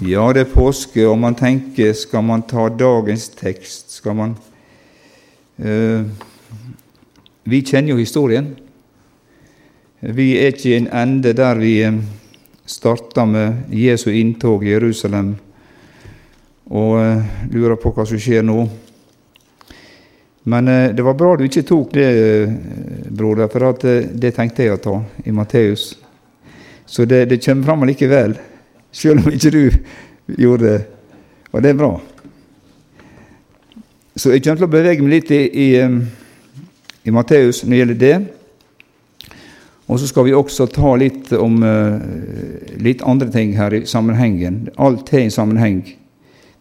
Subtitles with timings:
[0.00, 3.90] Ja, det er påske, og man tenker skal man ta dagens tekst?
[3.98, 4.30] Skal man
[5.60, 6.08] uh,
[7.44, 8.48] Vi kjenner jo historien.
[10.00, 11.98] Vi er ikke i en ende der vi eh,
[12.64, 15.34] starta med Jesu inntog i Jerusalem
[16.70, 17.20] og uh,
[17.52, 18.62] lurer på hva som skjer nå.
[20.48, 22.08] Men uh, det var bra du ikke tok det,
[23.12, 23.84] broder, for at,
[24.16, 24.96] det tenkte jeg å ta
[25.28, 25.90] i Matteus.
[26.88, 28.40] Så det, det kommer fram likevel.
[28.92, 29.62] Selv om ikke du
[30.38, 30.80] gjorde det.
[31.52, 31.92] Og det er bra.
[34.16, 35.68] Så jeg kommer til å bevege meg litt i, i,
[37.06, 38.16] i Matteus når det gjelder det.
[39.90, 41.98] Og så skal vi også ta litt om uh,
[42.78, 44.68] litt andre ting her i sammenhengen.
[44.78, 45.80] Alt har en sammenheng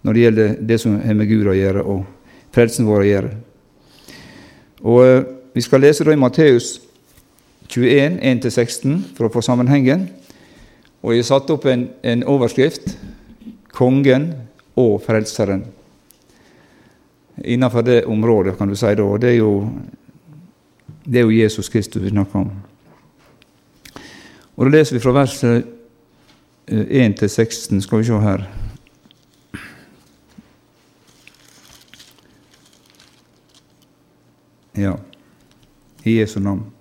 [0.01, 3.33] når det gjelder det som har med Gud å gjøre, og frelsen vår å gjøre.
[4.85, 6.77] Og uh, Vi skal lese da i Matteus
[7.73, 10.07] 21, 1-16, for å få sammenhengen.
[11.01, 12.97] Og jeg satte opp en, en overskrift
[13.71, 14.33] 'Kongen
[14.75, 15.63] og Frelseren'.
[17.43, 18.85] Innenfor det området, kan du si.
[18.85, 19.69] da, Det er jo,
[21.05, 22.51] det er jo Jesus Kristus vi snakker om.
[24.57, 25.63] Og Da leser vi fra vers 1
[26.67, 27.81] eh, til 16.
[27.81, 28.43] Skal vi se her.
[34.77, 34.93] Ja,
[36.03, 36.78] i Jesu navn.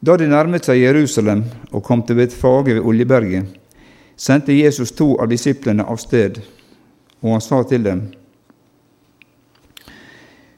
[0.00, 3.48] Da de nærmet seg Jerusalem og kom til Betfage ved Oljeberget,
[4.16, 6.38] sendte Jesus to av disiplene av sted,
[7.22, 8.02] og han sa til dem:"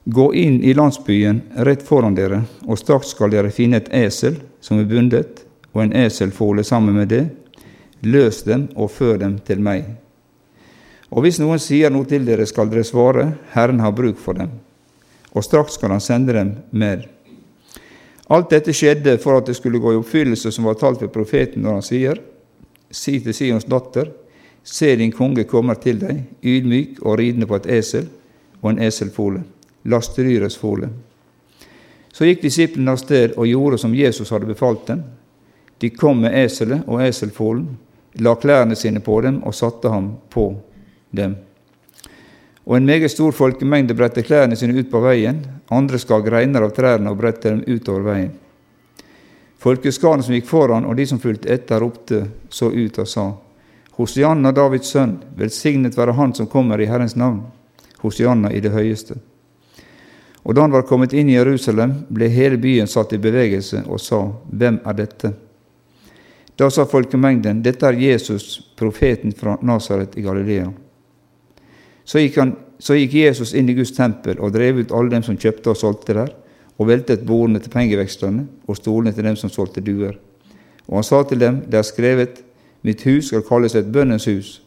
[0.04, 4.80] Gå inn i landsbyen rett foran dere, og straks skal dere finne et esel som
[4.80, 7.28] er bundet, og en eselfole sammen med det.
[8.02, 9.84] Løs dem og før dem til meg.
[11.10, 14.50] Og hvis noen sier noe til dere, skal dere svare, Herren har bruk for dem.
[15.34, 17.06] Og straks skal han sende dem med.
[18.30, 21.62] Alt dette skjedde for at det skulle gå i oppfyllelse som var talt ved profeten
[21.62, 22.20] når han sier:"
[22.90, 24.08] Si til Sions datter,
[24.64, 28.08] se din konge kommer til deg, ydmyk og ridende på et esel
[28.62, 29.44] og en eselfole,
[29.84, 30.88] lastedyrets fole.
[32.12, 35.04] Så gikk disiplene av sted og gjorde som Jesus hadde befalt dem.
[35.78, 37.78] De kom med eselet og eselfolen,
[38.18, 40.50] la klærne sine på dem og satte ham på
[41.14, 41.36] dem.
[42.66, 46.74] Og en meget stor folkemengde bredte klærne sine ut på veien, andre skar greiner av
[46.74, 48.32] trærne og bredte dem utover veien.
[49.60, 53.32] Folkeskaren som gikk foran, og de som fulgte etter, ropte så ut og sa:"
[54.00, 57.42] Hosianna, Davids sønn, velsignet være Han som kommer i Herrens navn.
[58.00, 59.18] Hosianna i det høyeste.
[60.42, 64.00] Og da han var kommet inn i Jerusalem, ble hele byen satt i bevegelse og
[64.00, 65.34] sa:" Hvem er dette?
[66.56, 70.72] Da sa folkemengden:" Dette er Jesus, profeten fra Nasaret i Galilea.
[72.04, 75.24] Så gikk, han, så gikk, Jesus inn i Guds tempel og drev ut alle dem
[75.24, 76.30] som kjøpte og solgte der,
[76.80, 80.16] og veltet bordene til pengeveksterne og stolene til dem som solgte duer.
[80.88, 82.40] Og han sa til dem, det er skrevet,
[82.80, 84.62] mitt hus skal kalles et bønnens hus,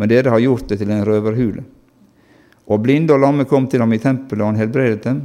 [0.00, 1.66] men dere har gjort det til en røverhule.
[2.68, 5.20] Og blinde og lamme kom til ham i tempelet, og han helbredet dem.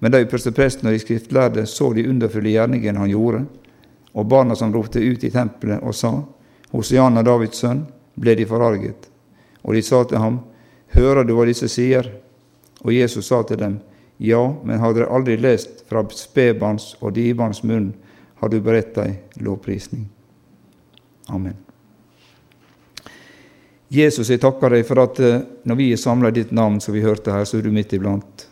[0.00, 3.44] Men da prestepresten og de skriftlærde så de underfulle gjerningene han gjorde,
[4.16, 6.14] og barna som ropte ut i tempelet og sa,
[6.72, 7.84] Hosianna Davids sønn,
[8.16, 9.08] ble de forarget.
[9.62, 10.38] Og de sa til ham,
[10.96, 12.08] Hører du hva disse sier?
[12.82, 13.78] Og Jesus sa til dem,
[14.20, 17.94] Ja, men har dere aldri lest fra spedbarns og divans munn,
[18.40, 20.06] har du beredt deg lovprisning.
[21.28, 21.56] Amen.
[23.90, 26.94] Jesus, jeg takker deg for at eh, når vi er samla i ditt navn, som
[26.94, 28.46] vi hørte her, så er du midt iblant.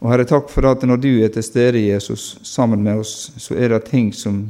[0.00, 3.56] Og Herre, takk for at når du er til stede, Jesus, sammen med oss, så
[3.56, 4.46] er det ting som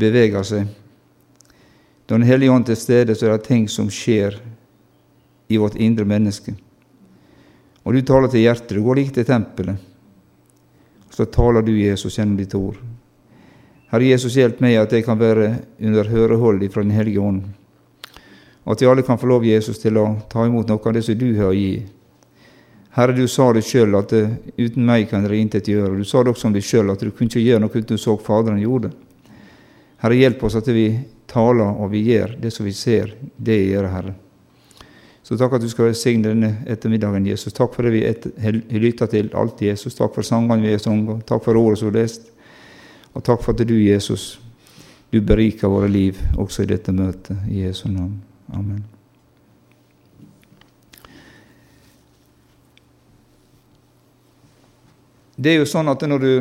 [0.00, 0.68] beveger seg.
[2.08, 4.38] Når Den hellige ånd er til stede, så er det ting som skjer
[5.50, 6.54] i vårt indre menneske.
[7.82, 8.76] Og du taler til hjertet.
[8.76, 9.76] Du går like til tempelet.
[11.10, 12.78] Så taler du, Jesus, gjennom ditt ord.
[13.90, 15.48] Herre Jesus, hjelp meg at jeg kan være
[15.82, 17.42] under hørehold fra Den hellige ånd.
[18.64, 21.02] Og at vi alle kan få lov, Jesus, til å ta imot noe av det
[21.02, 21.80] som du har å gi.
[22.94, 25.98] Herre, du sa det sjøl at uh, uten meg kan dere intet gjøre.
[25.98, 27.98] Du sa det også om deg sjøl at du kunne ikke gjøre noe uten du
[27.98, 28.92] så Faderen gjorde.
[30.02, 30.88] Herre, hjelp oss at vi
[31.30, 34.14] taler og vi gjør det som vi ser det gjør, Herre.
[35.30, 37.54] Så takk at du skal velsigne denne ettermiddagen, Jesus.
[37.54, 38.00] Takk for det vi
[38.42, 39.94] har lytta til alt, Jesus.
[39.94, 41.20] Takk for sangene vi har sunget.
[41.28, 42.26] Takk for ordet som er lest.
[43.14, 44.40] Og takk for at du, Jesus,
[45.14, 47.38] du beriker våre liv også i dette møtet.
[47.46, 48.18] I Jesu navn.
[48.50, 48.82] Amen.
[55.38, 56.32] Det er jo sånn at når du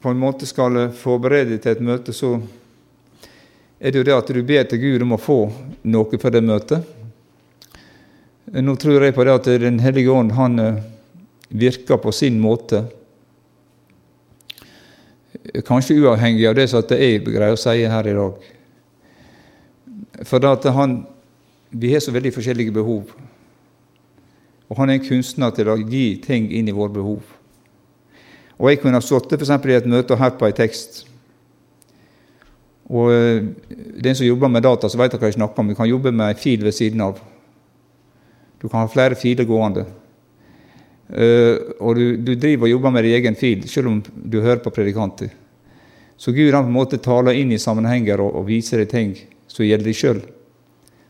[0.00, 2.38] på en måte skal forberede deg til et møte, så
[3.76, 5.40] er det jo det at du ber til Gud om å få
[5.92, 7.03] noe for det møtet.
[8.52, 10.82] Nå tror jeg på det at Den hellige ånd han eh,
[11.48, 12.84] virker på sin måte.
[15.64, 18.50] Kanskje uavhengig av det som jeg greier å si her i dag.
[20.24, 21.04] For at han
[21.74, 23.08] vi har så veldig forskjellige behov.
[24.68, 27.32] Og han er en kunstner til å gi ting inn i våre behov.
[28.60, 29.50] Og jeg kunne ha sittet f.eks.
[29.50, 31.02] i et møte og hørt på en tekst.
[32.86, 33.46] Og eh,
[34.04, 35.72] Den som jobber med data, så vet hva jeg snakker om.
[35.72, 37.18] Vi kan jobbe med en fil ved siden av.
[38.64, 39.82] Du kan ha flere filer gående.
[41.04, 44.62] Uh, og du, du, driver og jobber med din egen fil, selv om du hører
[44.64, 45.28] på predikanter.
[46.16, 49.12] Så Gud han på en måte taler inn i sammenhenger og, og viser deg ting
[49.52, 50.22] som gjelder deg sjøl.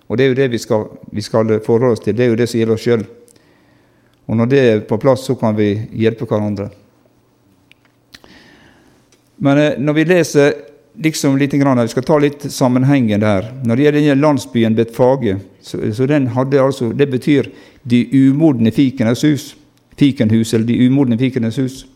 [0.08, 2.16] Og det er jo det vi skal, vi skal forholde oss til.
[2.18, 3.06] Det er jo det som gjelder oss sjøl.
[4.26, 6.72] Og når det er på plass, så kan vi hjelpe hverandre.
[9.46, 10.58] Men uh, når vi leser
[10.96, 13.52] liksom litt grann, Vi skal ta litt sammenhengen der.
[13.64, 17.50] Når det gjelder landsbyen Betfage, så, så den hadde altså, det betyr
[17.82, 19.54] de umodne fikenes hus
[19.96, 21.86] fikenhus, eller de umodne fikenes hus.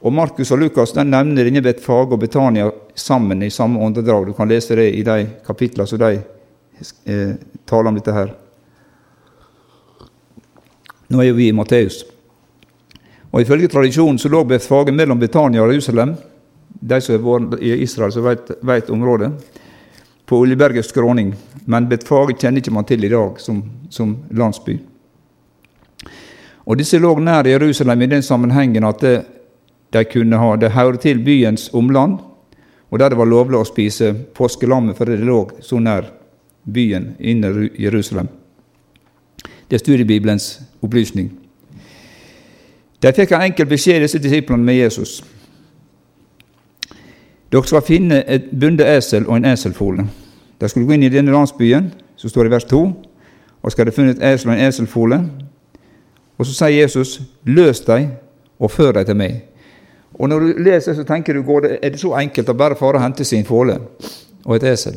[0.00, 4.26] Og Markus og Lukas den nevner denne Betfage og Betania sammen i samme åndedrag.
[4.26, 6.14] Du kan lese det i de kapitlene som de
[7.04, 7.34] eh,
[7.68, 8.32] taler om dette her.
[11.10, 12.04] Nå er jo vi i Matteus.
[13.30, 16.16] Og Ifølge tradisjonen så lå Betfage mellom Betania og Jerusalem.
[16.80, 19.32] De som har vært i Israel, som vet, vet området.
[20.26, 21.34] På Oljeberget skråning.
[21.64, 24.78] Men Betfage kjenner ikke man til i dag som, som landsby.
[26.70, 29.14] Og Disse lå nær Jerusalem i den sammenhengen at det,
[29.90, 32.20] de kunne ha, det hørte til byens omland,
[32.90, 36.06] og der det var lovlig å spise påskelammet fordi det lå så nær
[36.62, 38.28] byen inne i Jerusalem.
[39.70, 41.30] Det er studiebibelens opplysning.
[43.02, 45.20] De fikk en enkel beskjed, disse disiplene med Jesus.
[47.52, 50.06] Dere skal finne et bundet esel og en eselfole.
[50.60, 52.80] De du gå inn i denne landsbyen, som står i vers 2,
[53.62, 55.20] og skal de funnet et esel og en eselfole,
[56.38, 58.08] og så sier Jesus, 'Løs dem
[58.58, 59.40] og før dem til meg'.
[60.14, 62.94] Og Når du leser, så tenker du, det, er det så enkelt å bare fare
[62.94, 63.78] og hente sin fåle
[64.44, 64.96] og et esel?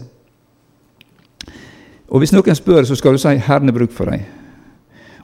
[2.07, 4.21] Og Hvis noen spør, så skal du si 'Herren er bruk for deg'.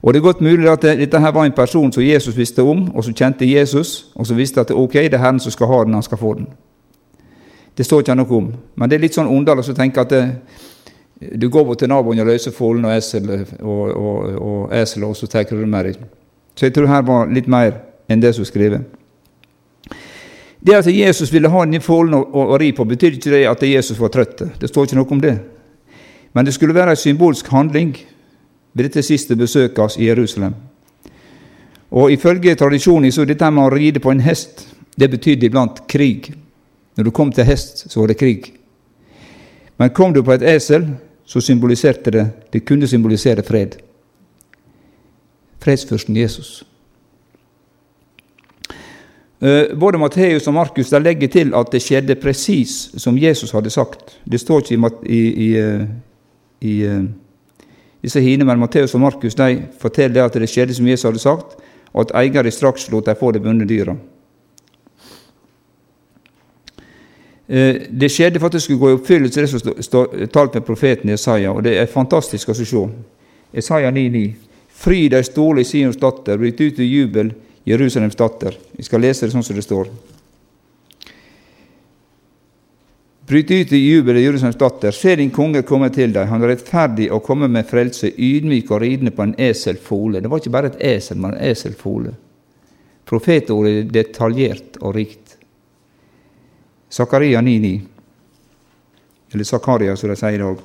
[0.02, 2.96] Og Det er godt mulig at dette her var en person som Jesus visste om,
[2.96, 5.84] og som kjente Jesus, og som visste at ok, det er Herren som skal ha
[5.84, 6.48] den, han skal få den.
[7.80, 8.48] Det står ikke noe om.
[8.76, 10.24] Men det er litt sånn underlig å tenke at det,
[11.40, 13.30] du går bort til naboen og løser folden og esel,
[13.64, 16.02] og, og, og esel, og så tar du med deg.
[16.60, 17.78] Så jeg tror her var litt mer
[18.12, 18.98] enn det som er skrevet.
[20.60, 23.64] Det at Jesus ville ha denne folden å, å, ri på, betyr ikke det at
[23.64, 24.44] Jesus var trøtt.
[24.60, 25.38] Det står ikke noe om det.
[26.36, 27.94] Men det skulle være en symbolsk handling
[28.76, 30.60] ved dette siste besøket hans i Jerusalem.
[31.96, 34.68] Og Ifølge tradisjonen så dette med å ride på en hest
[35.00, 36.34] det betydde iblant krig.
[36.98, 38.54] Når du kom til hest, så var det krig.
[39.78, 40.88] Men kom du på et esel,
[41.26, 43.78] så symboliserte det Det kunne symbolisere fred.
[45.60, 46.64] Fredsfyrsten Jesus.
[49.42, 54.20] Eh, både Matteus og Markus legger til at det skjedde presis som Jesus hadde sagt.
[54.32, 55.88] Det står ikke i, i, i,
[56.62, 57.04] i eh,
[58.04, 61.56] disse hine, men Matteus og Markus de forteller at det skjedde som Jesus hadde sagt,
[61.94, 63.96] og at eieren straks lot dem få det bundne dyra.
[63.96, 63.98] Eh,
[67.50, 71.10] det skjedde for at det skulle gå i oppfyllelse det som står talt med profeten
[71.10, 72.84] Jesaja, og det er fantastisk å se.
[73.58, 74.28] Jesaja 9,9.
[74.80, 77.34] Fry deg ståle, Sions datter, bryt ut i jubel,
[77.68, 78.56] Jerusalems datter.
[78.78, 79.90] Vi skal lese det sånn som det står.
[83.30, 84.96] Bryt ut i jubel, Jerusalems datter.
[84.96, 86.30] Se din konge komme til deg.
[86.32, 90.22] Han er rettferdig og kommer med frelse, ydmyk og ridende på en eselfole.
[90.22, 92.16] Det var ikke bare et esel, men en eselfole.
[93.10, 95.29] Profetordet er detaljert og rikt.
[96.90, 97.82] Zakaria 9,9.
[99.32, 100.62] Eller Zakaria, som de sier i dag.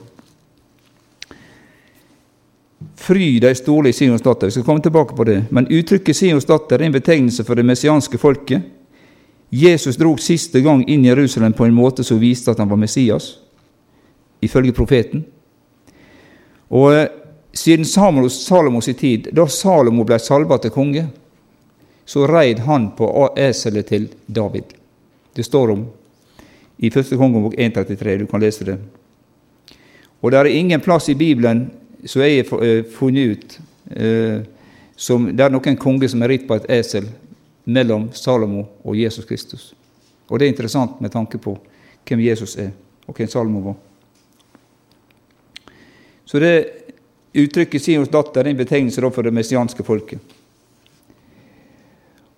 [2.97, 4.49] Fry deg storlig, Sions datter.
[4.49, 5.43] Vi skal komme tilbake på det.
[5.51, 8.65] Men uttrykket Sions datter er en betegnelse for det messianske folket.
[9.55, 12.81] Jesus drog siste gang inn i Jerusalem på en måte som viste at han var
[12.81, 13.37] Messias,
[14.43, 15.23] ifølge profeten.
[16.75, 17.11] Og eh,
[17.53, 21.05] siden Salomos, Salomos tid, da Salomo ble salva til konge,
[22.05, 24.75] så reid han på eselet til David.
[25.37, 25.85] Det står om
[26.79, 28.19] i første kongebok 1.33.
[28.19, 28.79] Du kan lese det.
[30.21, 31.67] Og det er ingen plass i Bibelen
[32.07, 33.59] som jeg har eh, funnet ut
[33.97, 34.43] eh,
[34.97, 37.09] som det er noen konge som er ridd på et esel
[37.65, 39.73] mellom Salomo og Jesus Kristus.
[40.29, 41.57] Og det er interessant med tanke på
[42.09, 42.71] hvem Jesus er,
[43.07, 43.77] og hvem Salomo var.
[46.25, 46.55] Så det
[47.35, 50.19] uttrykket 'Sions datter' er en betegnelse for det messianske folket.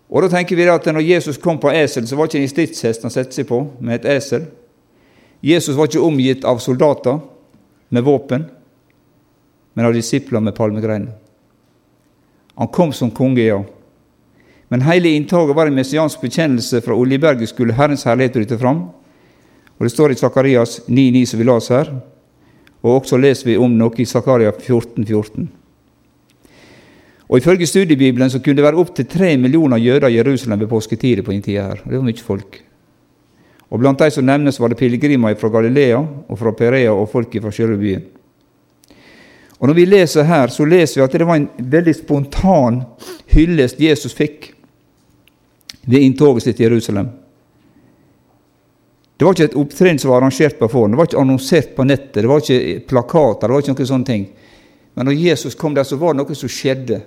[0.07, 3.03] Og da tenker vi at når Jesus kom på esel, så var ikke en stridshest
[3.03, 4.47] han satte seg på, med et esel.
[5.43, 7.19] Jesus var ikke omgitt av soldater
[7.91, 8.47] med våpen,
[9.75, 11.13] men av disipler med palmegreiner.
[12.57, 13.59] Han kom som konge, ja.
[14.73, 18.87] Men hele inntaket var en messiansk bekjennelse fra Oljeberget skulle Herrens herlighet bryte fram.
[19.77, 21.93] Og Det står i Sakarias 9,9, som vi las her.
[22.83, 25.49] og også leser vi om noe i Zakaria 14, 14.
[27.27, 31.23] Og Ifølge studiebibelen så kunne det være opptil tre millioner jøder i Jerusalem ved påsketider
[31.27, 31.83] på den tida her.
[31.83, 32.61] Det var mye folk.
[33.71, 37.35] Og Blant de som nevnes, var det pilegrimer fra Galilea og fra Perea og folk
[37.43, 38.05] fra selve byen.
[39.59, 42.83] Og Når vi leser her, så leser vi at det var en veldig spontan
[43.33, 44.53] hyllest Jesus fikk
[45.87, 47.09] ved inntoget sitt i Jerusalem.
[49.17, 51.87] Det var ikke et opptrinn som var arrangert på forhånd, det var ikke annonsert på
[51.89, 54.27] nettet, det var ikke plakater, det var ikke noen sånne ting.
[54.95, 57.01] Men når Jesus kom der, så var det noe som skjedde.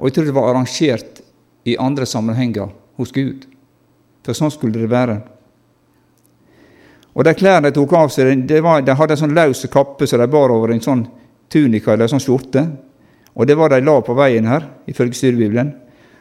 [0.00, 1.20] Og jeg tror det var arrangert
[1.68, 3.44] i andre sammenhenger hos Gud.
[4.24, 5.18] For sånn skulle det være.
[7.12, 10.06] Og de klærne de tok av seg, de, var, de hadde en sånn løs kappe
[10.08, 11.04] som de bar over en sånn
[11.52, 12.64] tunika eller en sånn skjorte.
[13.36, 15.74] Og det var de la på veien her, ifølge styrebibelen.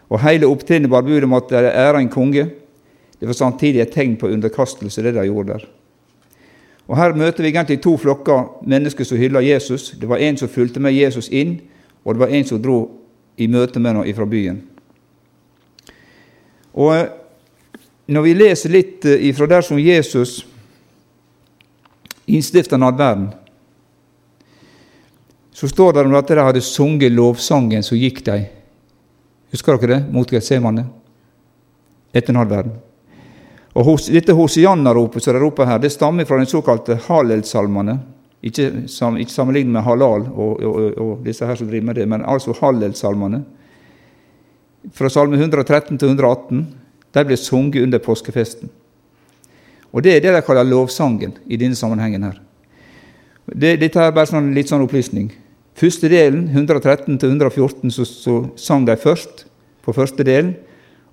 [0.09, 2.49] Og hele opptrinnet bar bud om at de æra en konge.
[3.19, 5.67] Det var samtidig et tegn på underkastelse, det de gjorde der.
[6.89, 9.91] Og Her møter vi egentlig to flokker mennesker som hyller Jesus.
[9.91, 11.59] Det var en som fulgte med Jesus inn,
[12.03, 12.79] og det var en som dro
[13.39, 14.59] i møte med noen fra byen.
[16.75, 17.07] Og eh,
[18.09, 20.39] Når vi leser litt eh, ifra der som Jesus
[22.29, 23.29] innstifta nadverden,
[25.53, 28.37] så står det at de hadde sunget lovsangen, så gikk de.
[29.51, 30.13] Husker dere det?
[30.13, 30.85] Mot Getsemane.
[32.13, 32.77] Etter nadverden.
[33.77, 37.97] Og hos, Dette Hosianna-ropet som de roper her, det stammer fra den såkalte Hallel-salmene.
[38.43, 42.07] Ikke, sam, ikke sammenlignet med halal og, og, og, disse her som driver med det,
[42.07, 43.41] men altså Hallel-salmene.
[44.95, 46.61] Fra salme 113 til 118.
[47.13, 48.69] De ble sunget under påskefesten.
[49.91, 52.23] Og Det er det de kaller lovsangen i denne sammenhengen.
[52.23, 52.39] her.
[53.55, 55.31] Det, dette er bare sånn, litt sånn opplysning.
[55.75, 59.45] Første delen, 113 til 114, så, så sang de først
[59.83, 60.55] på første delen,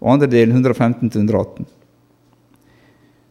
[0.00, 1.66] og andre delen 115 til 118.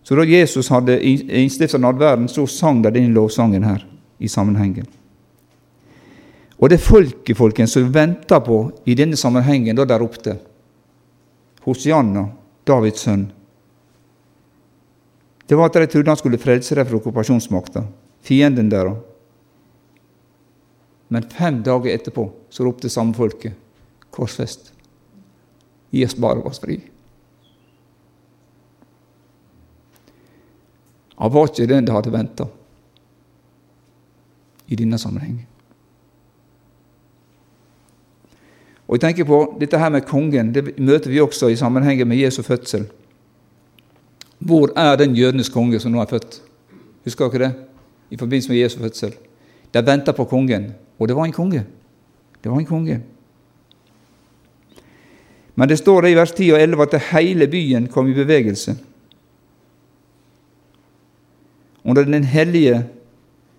[0.06, 3.82] Så da Jesus hadde innstifta nadverden, så sang de denne lovsangen her
[4.22, 4.86] i sammenhengen.
[6.62, 10.38] Og det folket, folkens, som venta på i denne sammenhengen, da de ropte
[11.66, 12.28] Hosianna,
[12.66, 13.26] Davids sønn,
[15.46, 17.84] det var at de trodde han skulle frelse dem fra okkupasjonsmakta,
[18.26, 19.02] fienden deres.
[21.14, 23.54] Men fem dager etterpå så ropte samme folket
[24.14, 24.72] korsfest.
[25.94, 26.80] Gi oss bare oss fri.
[31.20, 32.48] Han var ikke den de hadde venta
[34.68, 35.46] i denne sammenheng.
[38.88, 42.18] Og jeg tenker på Dette her med kongen det møter vi også i sammenhengen med
[42.18, 42.86] Jesu fødsel.
[44.40, 46.42] Hvor er den jødenes konge som nå er født?
[47.06, 47.54] Husker dere det?
[48.12, 49.14] I forbindelse med Jesu fødsel.
[49.74, 51.64] De venta på kongen, og det var en konge.
[52.44, 53.00] Det var en konge.
[55.56, 58.76] Men det står det i vers 10 og 11 at hele byen kom i bevegelse
[61.86, 62.84] under Den hellige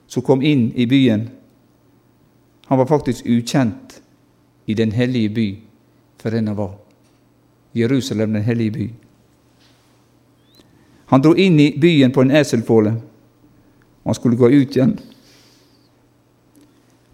[0.06, 1.30] som kom inn i byen.
[2.66, 4.02] Han var faktisk ukjent
[4.66, 5.59] i den hellige by
[6.18, 6.75] for den han var.
[7.73, 8.90] Jerusalem, den hellige by.
[11.06, 12.97] Han dro inn i byen på en eselfåle,
[14.04, 14.99] han skulle gå ut igjen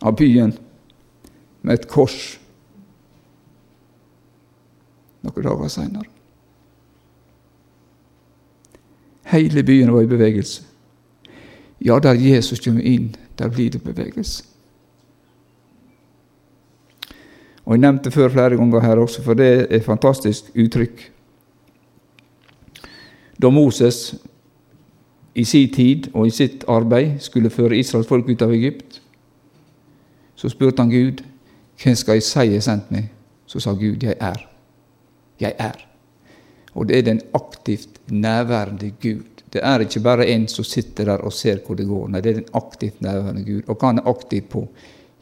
[0.00, 0.52] av byen
[1.61, 2.38] med et kors
[5.23, 6.09] noen dager seinere.
[9.33, 10.72] Hele byen var i bevegelse.
[11.85, 14.45] Ja, der Jesus kommer inn, der blir det bevegelse.
[17.65, 21.12] Og Jeg nevnte før flere ganger her også, for det er et fantastisk uttrykk.
[23.43, 24.15] Da Moses
[25.35, 29.03] i sin tid og i sitt arbeid skulle føre Israels folk ut av Egypt,
[30.35, 31.23] så spurte han Gud
[31.83, 33.09] hvem skal jeg si jeg sendt meg?
[33.47, 34.39] Så sa Gud jeg er.
[35.41, 35.79] Jeg er.
[36.75, 41.25] Og det er den aktivt nærværende Gud det er ikke bare en som sitter der
[41.26, 42.09] og ser hvor det går.
[42.09, 43.62] Nei, det er den aktivt nærværende Gud.
[43.68, 44.66] Og han er aktiv på?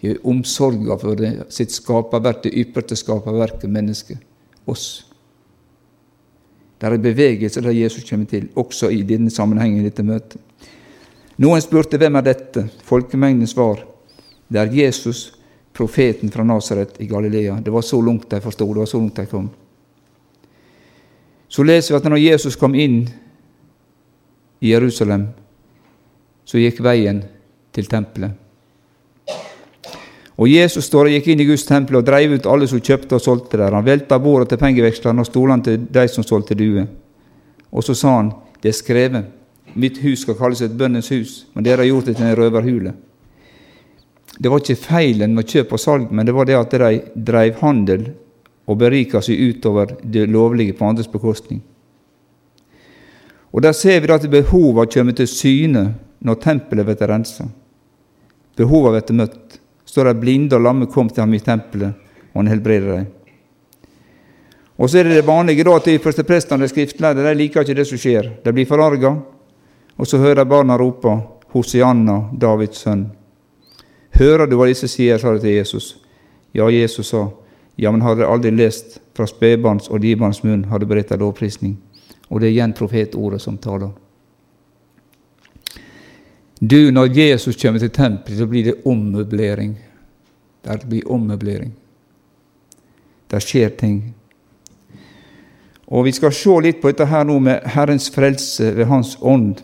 [0.00, 4.22] I omsorga for det, sitt skaperverk, det ypperste skaperverket, mennesket.
[4.70, 4.87] Oss.
[6.80, 10.40] Det er bevegelse der Jesus kommer til, også i denne sammenhengen, i dette møtet.
[11.40, 12.68] Noen spurte hvem er dette?
[12.87, 13.82] Folkemengdens svar
[14.50, 15.30] det er Jesus,
[15.72, 17.60] profeten fra Nasaret i Galilea.
[17.62, 19.50] Det var så langt de forsto, det var så langt de kom.
[21.49, 23.04] Så leser vi at når Jesus kom inn
[24.61, 25.26] i Jerusalem,
[26.45, 27.23] så gikk veien
[27.73, 28.37] til tempelet.
[30.40, 33.19] Og Jesus står og gikk inn i Guds tempel og dreiv ut alle som kjøpte
[33.19, 33.75] og solgte der.
[33.76, 36.88] Han velta bordet til pengevekslerne og stolene til de som solgte duer.
[37.71, 39.29] Og så sa han, det er skrevet,
[39.76, 42.95] mitt hus skal kalles et bønnens hus, men dere har gjort det til en røverhule.
[44.40, 47.61] Det var ikke feilen med kjøp og salg, men det var det at de dreiv
[47.61, 48.09] handel
[48.64, 51.61] og berika seg utover det lovlige på andres bekostning.
[53.52, 57.49] Og Der ser vi at behovene kommer til syne når tempelet blir rensa.
[58.57, 59.59] Behovene blir møtt.
[59.85, 61.95] Står de blinde og lamme kom til ham i tempelet,
[62.33, 63.07] og han helbreder dem.
[64.78, 67.61] Og så er det det vanlige da at de første prestene og skriftlærde de liker
[67.61, 68.30] ikke det som skjer.
[68.45, 69.16] De blir forarga,
[69.99, 71.19] og så hører barna rope
[71.52, 73.11] Hosianna, Davids sønn.
[74.14, 75.97] Hører du hva disse sier, sa de til Jesus.
[76.54, 77.26] Ja, Jesus sa,
[77.76, 81.76] ja, men har dere aldri lest fra spedbarns og dibarns munn har du beredt lovprisning?
[82.30, 83.90] Og det er igjen profetordet som taler.
[86.60, 89.75] Du, når Jesus kommer til tempelet, så blir det ommøblering.
[90.62, 91.72] Det blir ommøblering.
[93.30, 94.00] Det skjer ting.
[95.90, 99.58] Og Vi skal se litt på dette her nå med Herrens frelse ved Hans ånd.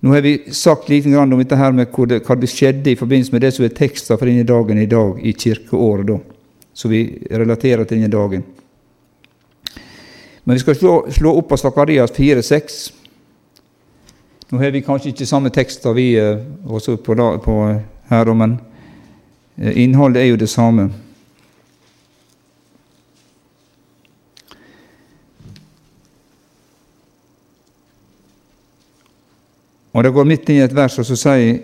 [0.00, 3.42] Nå har vi sagt litt om dette her med hva det skjedde i forbindelse med
[3.42, 6.18] det som er tekster for denne dagen i dag, i kirkeåret, da,
[6.72, 8.44] så vi relaterer til denne dagen.
[10.48, 12.92] Men vi skal slå, slå opp av Sakarias 4,6.
[14.48, 17.56] Nå har vi kanskje ikke samme tekster vi eh, også på, på
[18.08, 18.54] her, men
[19.58, 20.88] eh, innholdet er jo det samme.
[29.92, 31.60] Og Det går midt inn i et vers og så sier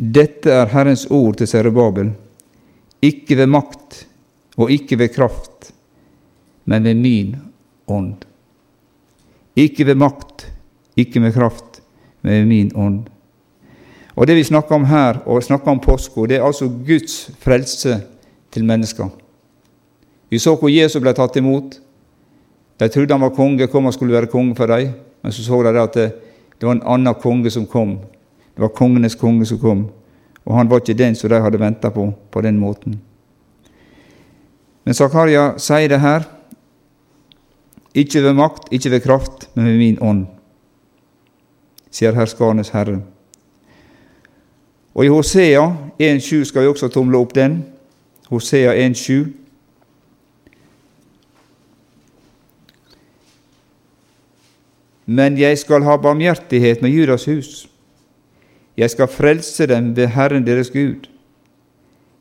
[0.00, 2.16] dette er Herrens ord til Serubabel,
[3.04, 4.06] ikke ved makt
[4.56, 5.74] og ikke ved kraft,
[6.64, 7.42] men ved min
[7.88, 8.24] ånd.
[9.56, 10.46] Ikke ved makt,
[10.96, 11.82] ikke med kraft,
[12.22, 13.04] men ved min ånd.
[14.16, 18.00] Og Det vi snakker om her, og snakker om påska, det er altså Guds frelse
[18.50, 19.08] til mennesker.
[20.30, 21.80] Vi så hvor Jesus ble tatt imot.
[22.80, 25.62] De trodde han var konge, kom og skulle være konge for dem, men så så
[25.62, 26.12] de at det,
[26.60, 27.98] det var en annen konge som kom.
[28.54, 29.88] Det var kongenes konge som kom,
[30.44, 33.00] og han var ikke den som de hadde venta på på den måten.
[34.84, 36.26] Men Zakaria sier det her
[37.94, 40.26] ikke ved makt, ikke ved kraft, men ved min ånd,
[41.94, 43.00] sier herskarenes Herre.
[44.94, 45.62] Og i Hosea
[46.02, 47.64] 1,7 skal vi også tomle opp den.
[48.30, 49.30] Hosea 1,7.
[55.06, 57.66] Men jeg skal ha barmhjertighet med Judas hus.
[58.76, 61.10] Jeg skal frelse dem ved Herren deres Gud.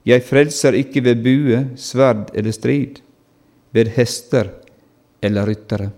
[0.05, 2.99] Jeg frelser ikke ved bue, sverd eller strid,
[3.71, 4.49] ved hester
[5.23, 5.89] eller ryttere.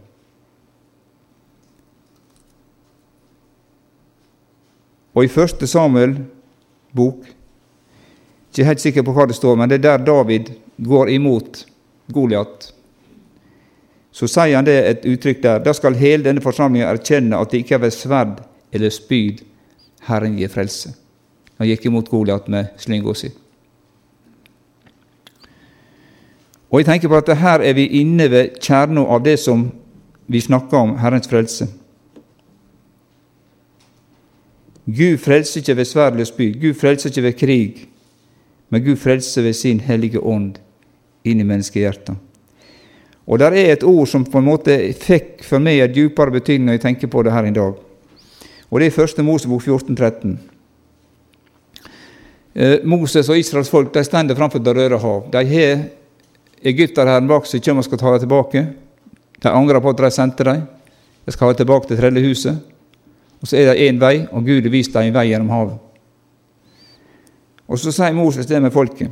[5.16, 6.18] Og i første Samuel
[6.96, 7.32] bok
[8.56, 11.66] Ikke helt sikker på hva det står, men det er der David går imot
[12.16, 12.70] Goliat
[14.16, 15.64] så sier han det et uttrykk der.
[15.64, 18.38] Da skal hele denne forsamlingen erkjenne at det ikke er ved sverd
[18.72, 19.42] eller spyd
[20.08, 20.94] Herren gir frelse.
[21.60, 23.34] Han gikk imot Goliat med slynga si.
[26.70, 29.68] Og jeg tenker på at her er vi inne ved kjerna av det som
[30.28, 31.68] vi snakker om, Herrens frelse.
[34.86, 37.86] Gud frelser ikke ved sverd spyd, Gud frelser ikke ved krig,
[38.70, 40.60] men Gud frelser ved sin hellige ånd
[41.26, 42.16] inn i menneskehjertet.
[43.26, 46.68] Og der er et ord som på en måte fikk for meg et dypere betydning
[46.68, 47.74] når jeg tenker på det her i dag.
[48.70, 50.36] Og det er første Mosebok 14, 13.
[52.56, 55.26] Eh, Moses og Israels folk de stender framfor Det røde hav.
[55.34, 55.88] De har
[56.66, 58.64] egypterherren bak som kommer og skal ta dem tilbake.
[59.42, 60.64] De angrer på at de sendte dem.
[61.26, 62.64] De skal ha dem tilbake til trellehuset.
[63.42, 65.78] Og så er det én vei, og Gud har vist dem en vei gjennom havet.
[67.66, 69.12] Og så sier Moses det med folket.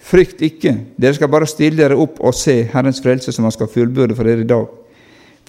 [0.00, 3.68] Frykt ikke, dere skal bare stille dere opp og se Herrens frelse som Han skal
[3.68, 4.68] fullbyrde for dere i dag.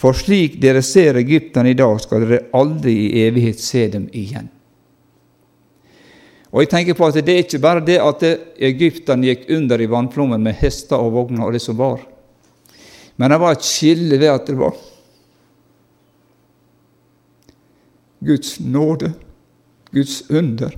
[0.02, 4.50] For slik dere ser Egyptene i dag, skal dere aldri i evighet se dem igjen.
[6.52, 8.24] Og jeg tenker på at Det er ikke bare det at
[8.60, 12.02] Egypten gikk under i vannflommen med hester og vogner og det som var,
[13.16, 14.76] men det var et skille ved at det var
[18.22, 19.14] Guds nåde,
[19.92, 20.74] Guds under,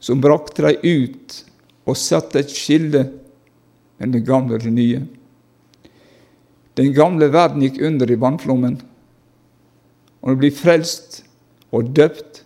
[0.00, 1.38] som brakte dem ut
[1.88, 3.04] og satte et skille
[3.98, 5.02] mellom det gamle og det nye.
[6.78, 8.78] Den gamle verden gikk under i vannflommen.
[10.22, 11.22] Og du blir frelst
[11.74, 12.44] og døpt,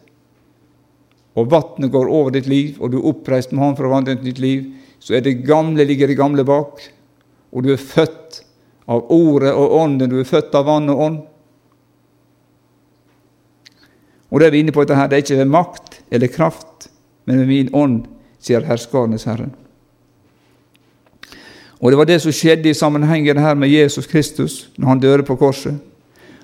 [1.34, 4.18] og vannet går over ditt liv, og du er oppreist med Han for å vandre
[4.20, 4.66] ditt liv,
[5.00, 6.82] så er det gamle ligger det gamle bak,
[7.52, 8.42] og du er født
[8.86, 10.10] av Ordet og Ånden.
[10.10, 11.20] Du er født av vann og ånd.
[14.32, 15.10] Og det er vi inne på dette her.
[15.10, 16.88] Det er ikke ved makt eller kraft,
[17.28, 17.98] men ved min ånd,
[18.42, 19.52] sier herskarenes Herre.
[21.82, 25.26] Og Det var det som skjedde i sammenhengen her med Jesus Kristus når han døde
[25.26, 25.74] på korset.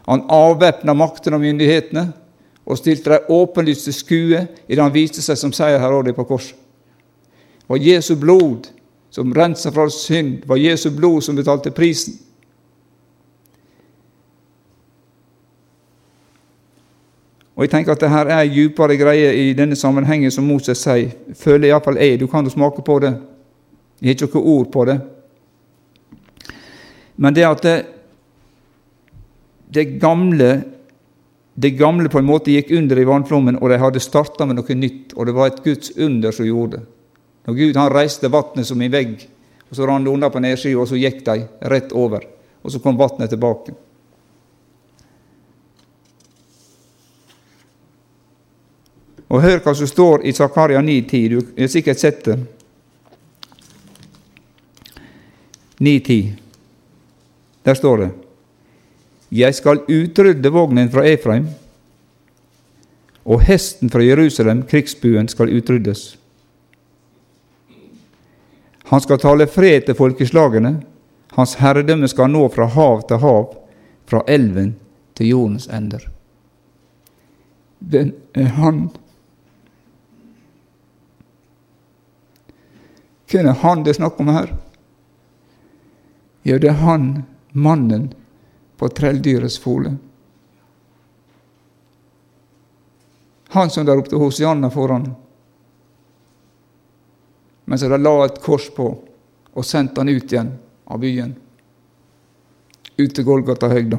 [0.07, 2.09] Han avvæpna maktene og myndighetene
[2.69, 6.57] og stilte dem åpenlyst til skue idet han viste seg som seierherre på korset.
[7.65, 8.69] Det var Jesu blod
[9.11, 12.19] som rensa fra synd, det var Jesu blod som betalte prisen.
[17.57, 21.09] Og jeg tenker at det her er djupere greie i denne sammenhengen, som Moses sier.
[21.35, 22.21] Føler iallfall jeg.
[22.21, 23.17] Du kan jo smake på det.
[23.99, 24.99] Jeg har ikke noe ord på det.
[27.17, 27.77] Men det at det,
[29.75, 30.53] det gamle
[31.61, 34.75] det gamle på en måte gikk under i vannflommen, og de hadde starta med noe
[34.79, 36.85] nytt, og det var et Guds under som gjorde det.
[37.49, 39.25] Når Gud han reiste vannet som en vegg,
[39.66, 41.35] og så rant det unna på nedsida, og så gikk de
[41.73, 42.23] rett over,
[42.62, 43.75] og så kom vannet tilbake.
[49.27, 51.27] Og hør hva som står i Zakaria 9,10.
[51.35, 52.38] Du har sikkert sett det.
[55.83, 56.33] 9,10.
[57.66, 58.11] Der står det
[59.31, 61.49] Jeg skal utrydde vognen fra Efraim,
[63.29, 66.19] og hesten fra Jerusalem, krigsbuen, skal utryddes.
[68.88, 70.79] Han skal tale fred til folkeslagene,
[71.37, 73.51] hans herredømme skal nå fra hav til hav,
[74.09, 74.73] fra elven
[75.14, 76.09] til jordens ender.
[77.79, 78.88] Den er han
[83.29, 84.55] Hvem er han det er snakk om her?
[86.49, 88.07] Ja, det er han, mannen
[88.79, 89.97] på trelldyrets fole.
[93.49, 95.11] Han som der ropte Hosianna foran,
[97.64, 98.88] mens de la et kors på
[99.59, 100.53] og sendte han ut igjen
[100.87, 101.35] av byen,
[102.97, 103.99] ut til Golgata-høgda.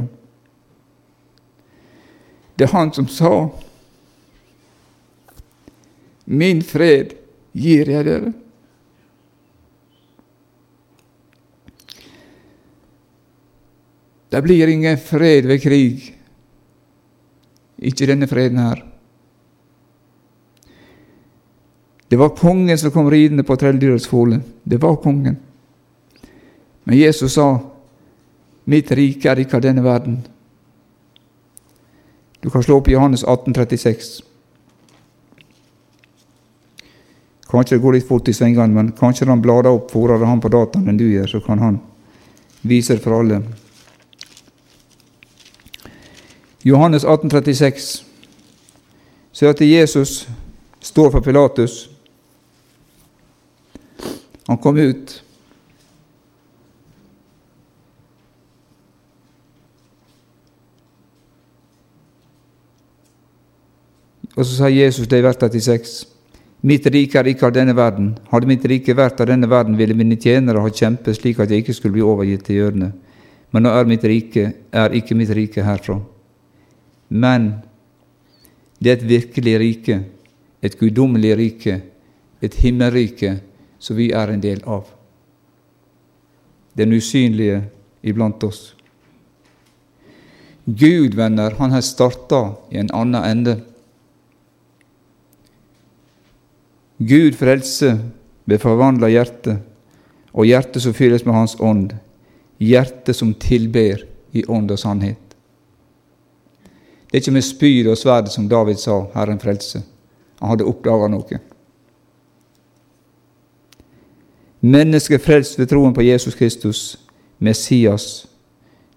[2.56, 3.50] Det er han som sa
[6.30, 7.16] Min fred
[7.58, 8.34] gir jeg dere.
[14.30, 16.16] Det blir ingen fred ved krig.
[17.78, 18.84] Ikke denne freden her.
[22.10, 24.10] Det var kongen som kom ridende på trelldyrets.
[24.64, 25.38] Det var kongen.
[26.84, 27.60] Men Jesus sa,
[28.66, 30.26] 'Mitt rike er ikke av denne verden'.
[32.42, 34.22] Du kan slå opp Johannes 18, 36.
[37.50, 40.52] Kanskje det går litt fort i svingene, men kanskje han blader opp fortere han på
[40.54, 41.80] dataen enn du gjør, så kan han
[42.62, 43.42] vise det for alle.
[46.66, 48.06] Johannes 18, 36,
[49.32, 50.28] så at Jesus
[50.82, 51.90] står for Pilatus.
[54.48, 55.24] Han kom ut.
[64.36, 66.06] Og så sier Jesus det i vers 36.
[66.60, 68.14] Mitt rike er ikke av denne verden.
[68.32, 71.64] Hadde mitt rike vært av denne verden, ville mine tjenere ha kjempet slik at jeg
[71.64, 72.92] ikke skulle bli overgitt til jødene.
[73.52, 76.02] Men nå er mitt rike, er ikke mitt rike herfra.
[77.10, 77.52] Men
[78.80, 80.00] det er et virkelig rike,
[80.62, 81.82] et guddommelig rike,
[82.42, 83.40] et himmelrike
[83.80, 84.88] som vi er en del av.
[86.78, 87.64] Den usynlige
[88.06, 88.74] iblant oss.
[90.66, 93.56] Gud, venner, han har starta i en annen ende.
[97.00, 97.98] Gud frelser
[98.46, 99.58] ved forvandla hjerte,
[100.30, 101.96] og hjerte som fylles med Hans ånd,
[102.62, 104.04] hjerte som tilber
[104.36, 105.29] i ånd og sannhet.
[107.10, 109.82] Det er ikke med spyd og sverd, som David sa, Herren frelse.
[110.40, 111.40] Han hadde oppdaga noe.
[114.62, 117.00] Mennesket frelst ved troen på Jesus Kristus,
[117.40, 118.28] Messias,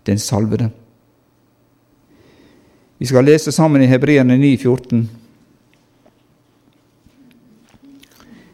[0.07, 0.69] den salvede.
[2.99, 5.11] Vi skal lese sammen i Hebreerne 9, 14.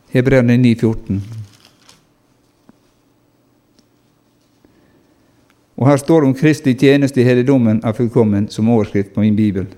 [0.09, 0.75] Hebreerne 9,
[5.79, 9.37] Og her står det om Kristi tjeneste i helligdommen er fullkommen som overskrift på min
[9.39, 9.69] bibel.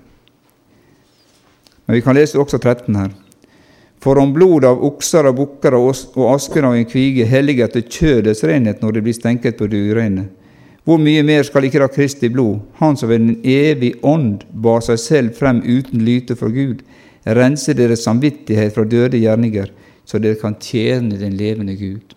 [1.85, 3.11] Men vi kan lese også 13 her.
[4.01, 5.91] For om blodet av okser og bukker og
[6.31, 10.25] asken av en kvige helliger til kjødets renhet når det blir stenket på det urene,
[10.83, 14.81] hvor mye mer skal ikke da Kristi blod, Han som ved den evig ånd bar
[14.81, 16.81] seg selv frem uten lyte for Gud,
[17.25, 19.69] rense deres samvittighet fra døde gjerninger,
[20.05, 22.15] så dere kan tjene den levende Gud?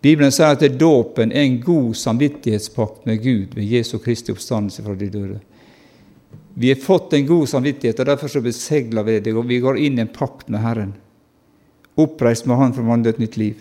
[0.00, 4.94] Bibelen sier at dåpen er en god samvittighetspakt med Gud ved Jesu Kristi oppstandelse fra
[4.96, 5.40] de døde.
[6.54, 9.78] Vi har fått en god samvittighet, og derfor så besegler vi det, og vi går
[9.78, 10.94] inn i en pakt med Herren.
[12.00, 13.60] Oppreist med Han for vandre et nytt liv.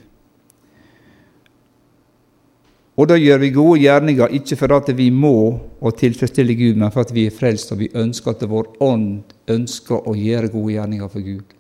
[3.00, 5.36] Og da gjør vi gode gjerninger, ikke for at vi må
[5.80, 9.32] og tilfredsstille Gud, men for at vi er frelst, og vi ønsker at vår ånd
[9.48, 11.56] ønsker å gjøre gode gjerninger for Gud.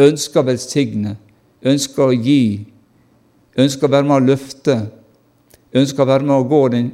[0.00, 1.16] Ønsker å velsigne,
[1.60, 2.64] ønsker å gi,
[3.58, 4.76] ønsker å være med å løfte,
[5.76, 6.92] ønsker å være med å gå den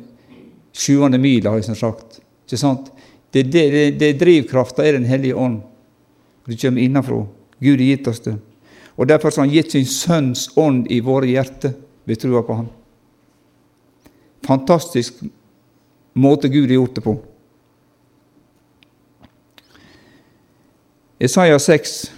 [0.74, 2.20] sjuende mila, har jeg som sagt.
[2.46, 2.90] Ikke sant?
[3.34, 5.60] Det, det, det, det drivkrafta er Den hellige ånd.
[6.46, 7.24] Det kommer innenfra.
[7.58, 8.36] Gud har gitt oss det.
[8.94, 11.74] Og Derfor har Han gitt sin Sønns ånd i våre hjerter
[12.04, 12.68] ved trua på Han.
[14.44, 15.24] Fantastisk
[16.12, 17.16] måte Gud har gjort det på.
[21.18, 22.12] Isaiah 6,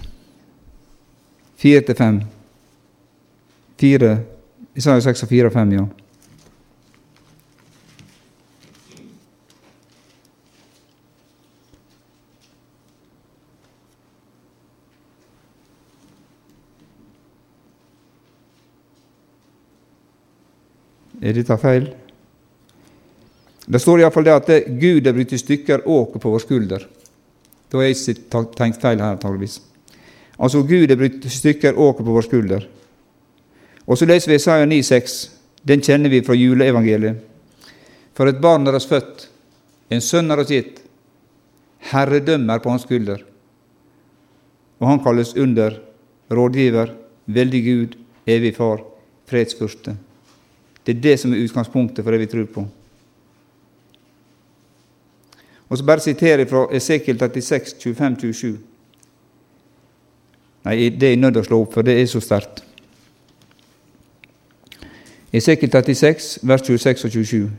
[1.63, 2.25] 4-5.
[3.77, 4.17] 4,
[4.77, 5.85] Isaiah 6 og 4 og 5, ja.
[21.27, 21.89] Er dette feil?
[23.67, 26.85] Det står iallfall det at Gud er brutt i stykker åker på vår skulder.
[27.67, 29.57] Da har jeg ikke tenkt feil her, antageligvis.
[30.37, 32.69] Altså, Gud er brutt i stykker åker på vår skulder.
[33.87, 35.17] Og så leser vi Isaiah 9,6.
[35.67, 37.23] Den kjenner vi fra juleevangeliet.
[38.17, 39.27] For et barn er oss født,
[39.93, 40.81] en sønn er oss gitt.
[41.91, 43.21] Herredømme er på hans skulder.
[44.81, 45.77] Og han kalles under
[46.33, 46.95] rådgiver,
[47.27, 47.97] veldig Gud,
[48.27, 48.83] evig far,
[49.31, 49.97] fredsfyrste.
[50.87, 52.67] Det er det som er utgangspunktet for det vi tror på.
[55.67, 58.53] Og så bare siterer jeg fra Esekiel 36, 25-27.
[60.67, 62.66] Nei, det er jeg nødt til å slå opp, for det er så sterkt.
[65.37, 67.51] Esekiel 36, vers 26 og 27.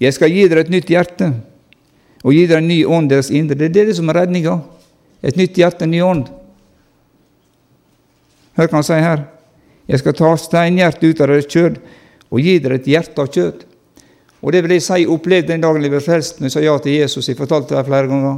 [0.00, 1.30] Jeg skal gi dere et nytt hjerte
[2.22, 3.56] og gi dere en ny ånd deres indre.
[3.58, 4.58] Det er det som er redninga.
[5.26, 6.26] Et nytt hjerte, en ny ånd.
[8.56, 9.24] Hør hva han sier her.
[9.86, 11.80] Jeg skal ta steinhjertet ut av deres kjød
[12.26, 13.64] og gi dere et hjerte av kjød.
[14.42, 16.74] Og det vil jeg si opplevde den dagen jeg ble frelst, når jeg sa ja
[16.82, 17.28] til Jesus.
[17.30, 18.36] Jeg fortalte det flere ganger.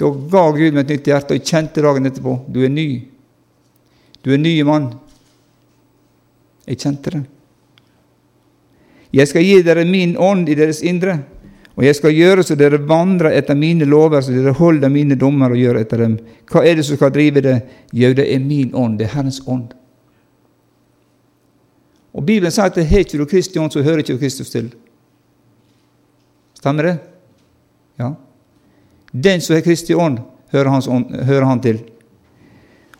[0.00, 2.34] Da ga Gud meg et nytt hjerte, og jeg kjente dagen etterpå.
[2.50, 2.88] Du er ny.
[4.24, 4.90] Du er ny mann.
[6.66, 7.22] Jeg kjente det.
[9.14, 11.20] Jeg skal gi dere min ånd i deres indre,
[11.74, 15.54] og jeg skal gjøre så dere vandrer etter mine lover, så dere holder mine dommer
[15.54, 16.18] og gjør etter dem.
[16.50, 17.56] Hva er det som skal drive det?
[17.94, 18.98] Jo, det er min ånd.
[18.98, 19.72] Det er Herrens ånd.
[22.14, 24.70] Og Bibelen sier at har ikke du Kristi ånd, så hører ikke Kristus til.
[26.54, 26.94] Stemmer det?
[27.98, 28.12] Ja.
[29.10, 30.20] Den som har Kristi ånd,
[30.54, 31.82] hører, ånd, hører han til.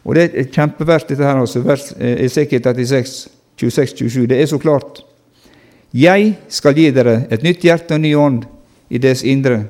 [0.04, 4.26] Og Det er kjempevers, dette her, altså, vers Esekiel 36, 26-27.
[4.26, 5.04] Det er så klart.
[5.94, 8.42] Jeg skal gi dere et nytt hjerte og ny ånd
[8.90, 9.60] i deres indre.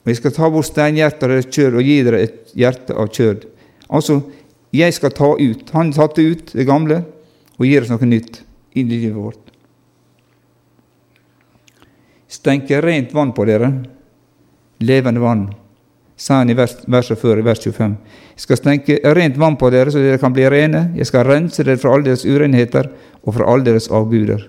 [0.00, 3.10] Og jeg skal ta bort steinhjertet av deres kjød og gi dere et hjerte av
[3.12, 3.44] kjød.
[3.92, 4.22] Altså,
[4.72, 5.68] jeg skal ta ut.
[5.76, 7.02] Han tatte ut det gamle,
[7.60, 8.40] og gir oss noe nytt
[8.72, 9.44] i livet vårt.
[12.28, 13.70] Stenke rent vann på dere,
[14.84, 15.46] levende vann,
[16.16, 17.96] sa han i vers, verset før, i vers 25.
[18.36, 20.90] Jeg skal stenke rent vann på dere, så dere kan bli rene.
[20.96, 22.88] Jeg skal rense dere fra alle deres urenheter
[23.24, 24.48] og fra alle deres avguder.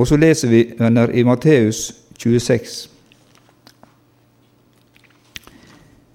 [0.00, 2.88] Og så leser vi venner, i Matteus 26.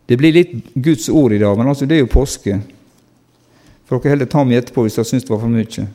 [0.09, 2.57] Det blir litt Guds ord i dag, men altså det er jo påske.
[3.85, 5.85] For dere heller ta meg etterpå hvis dere syns det var for mye.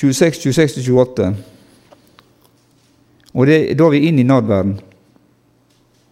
[0.00, 1.28] 26, 26 28.
[3.36, 4.78] Og det, da er vi inne i nadverden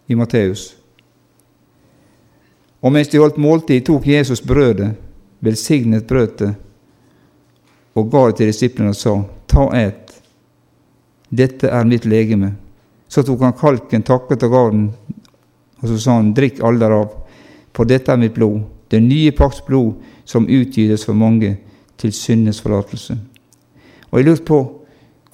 [0.09, 0.74] i Matteus.
[2.85, 4.92] Og mens de holdt måltid, tok Jesus brødet,
[5.40, 6.55] velsignet brødet,
[7.94, 9.14] og ga det til disiplene og sa:"
[9.48, 10.22] ta et.
[11.31, 12.53] Dette er mitt legeme.
[13.09, 14.90] Så tok han kalken, takket og ga den,
[15.81, 17.09] og så sa han, drikk alle derav,
[17.72, 21.57] for dette er mitt blod, det nye pakts blod, som utgytes for mange
[21.96, 23.16] til syndens forlatelse.
[24.11, 24.59] Og jeg lurte på,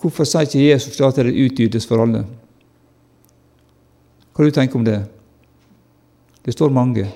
[0.00, 2.24] hvorfor sier ikke Jesus at det utgytes for alle?
[4.34, 5.00] Hva du tenker om det?
[6.44, 7.06] Det står mange.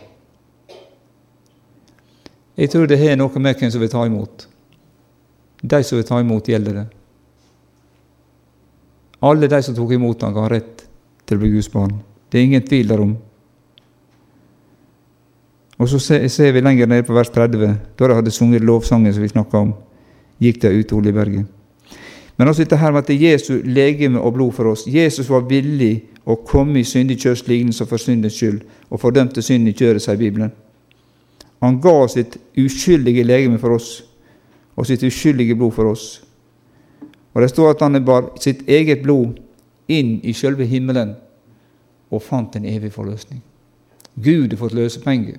[2.56, 4.48] Jeg tror det har noe med hvem som vil ta imot.
[5.62, 6.86] De som vil ta imot, gjelder det.
[9.26, 10.84] Alle de som tok imot han, ga rett
[11.26, 11.96] til å bli Guds barn.
[12.30, 13.16] Det er ingen tvil derom.
[15.78, 19.22] Og så ser vi lenger nede på vers 30, da de hadde sunget lovsangen som
[19.22, 19.72] vi snakka om,
[20.42, 21.46] gikk de ut til Oljeberget.
[22.38, 24.86] Men også dette her med at det er Jesu legeme og blod for oss.
[24.86, 29.72] Jesus var villig å komme i syndig kjørs lignelse for syndens skyld, og fordømte synden
[29.72, 30.52] i kjøret, sier Bibelen.
[31.62, 34.04] Han ga sitt uskyldige legeme for oss,
[34.78, 36.22] og sitt uskyldige blod for oss.
[37.34, 39.38] Og Det står at han bar sitt eget blod
[39.88, 41.16] inn i sjølve himmelen
[42.10, 43.42] og fant en evig forløsning.
[44.14, 45.36] Gud har fått løsepenger,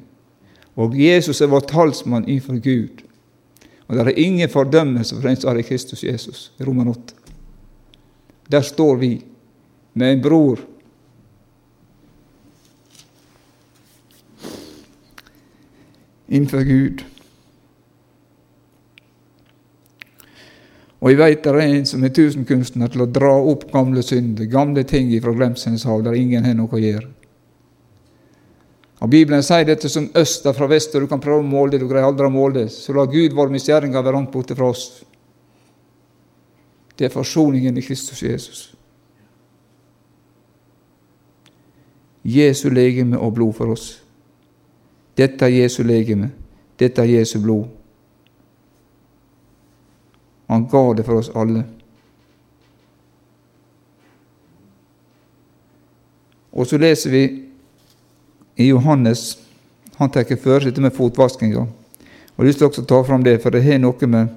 [0.76, 3.04] og Jesus er vår talsmann innenfor Gud.
[3.88, 6.52] Og det er ingen fordømmelse for den som er i Kristus Jesus.
[6.62, 7.16] Roman 8.
[8.52, 9.24] Der står vi
[9.94, 10.60] med en bror
[16.30, 17.04] innenfor Gud.
[21.00, 24.50] Og jeg veit det er en som er tusenkunstner til å dra opp gamle synder,
[24.52, 27.08] gamle ting ifra glemselens hav, der ingen har noe å gjøre.
[29.00, 31.80] Og Bibelen sier dette som øster fra vest, og du kan prøve å måle det,
[31.80, 32.74] du greier aldri å måle det.
[32.76, 34.90] Så la Gud våre misgjerninger være langt borte fra oss.
[37.00, 38.66] Det er forsoningen i Kristus Jesus.
[42.28, 43.94] Jesu legeme og blod for oss.
[45.16, 46.34] Dette er Jesu legeme.
[46.80, 47.79] Dette er Jesu blod.
[50.50, 51.64] Han ga det for oss alle.
[56.52, 57.24] Og så leser vi
[58.60, 59.38] i Johannes
[60.00, 61.66] Han tar førersetet med fotvaskinga.
[61.66, 64.30] Jeg har lyst til også å ta fram det, for det har noe med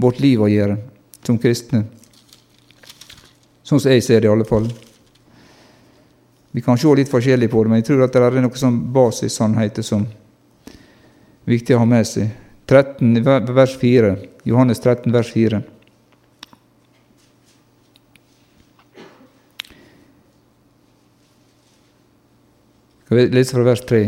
[0.00, 0.78] vårt liv å gjøre
[1.20, 1.82] som kristne.
[3.60, 4.70] Sånn som jeg ser det, i alle fall.
[6.56, 8.80] Vi kan se litt forskjellig på det, men jeg tror at det er noen sånn
[8.96, 12.32] basissannheter som er viktig å ha med seg.
[12.66, 13.22] 13,
[13.54, 14.16] vers 4.
[14.44, 15.62] Johannes 13, vers 4.
[23.04, 24.04] Skal vi lese fra vers 3?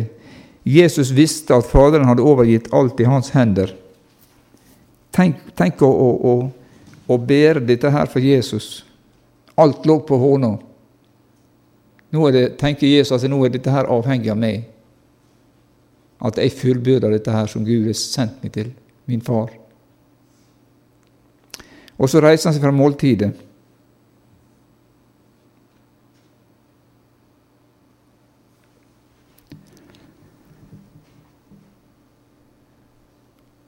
[0.66, 3.74] Jesus visste at Faderen hadde overgitt alt i hans hender.
[5.14, 6.32] Tenk, tenk å, å, å,
[7.06, 8.80] å, bære dette her for Jesus.
[9.54, 10.56] Alt lå på hånda.
[12.16, 14.64] Nå det, tenker Jesus at nå er dette her avhengig av meg.
[16.24, 18.70] At jeg fullbyrder dette her som Gud har sendt meg til,
[19.06, 19.50] min far.
[21.96, 23.32] Og så reiser han seg fra måltidet.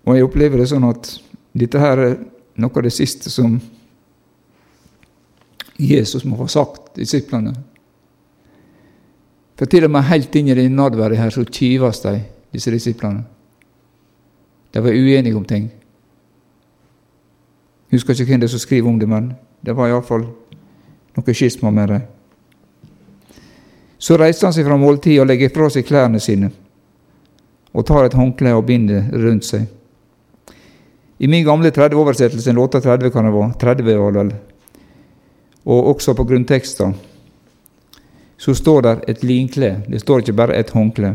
[0.08, 1.10] Og jeg opplever det sånn at
[1.58, 2.14] dette her er
[2.58, 3.58] noe av det siste som
[5.78, 7.52] Jesus må få sagt disiplene.
[9.58, 12.16] For til og med helt inn i det nadværet her så kives de,
[12.52, 13.24] disse disiplene.
[14.72, 15.70] De var uenige om ting.
[17.90, 19.32] Husker ikke hvem det er som skriver om det, men
[19.64, 20.26] det var iallfall
[21.16, 22.00] noe skisma med det.
[23.98, 26.52] Så reiser han seg fra måltidet og legger fra seg klærne sine
[27.72, 29.66] og tar et håndkle og binder rundt seg.
[31.18, 34.38] I min gamle 30-oversettelse, 38 kan det være, 30 var det
[35.68, 36.92] og også på grunntekster,
[38.38, 39.82] så står det et linkle.
[39.88, 41.10] Det står ikke bare et håndkle.